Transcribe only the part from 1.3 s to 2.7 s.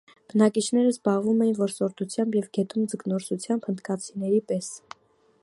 էին որսորդությամբ և